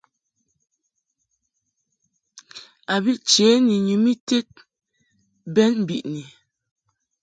A 2.93 2.95
bi 3.03 3.13
che 3.29 3.47
ni 3.65 3.75
nyum 3.87 4.05
ited 4.13 4.47
bɛn 5.53 5.73
biʼni. 5.87 6.23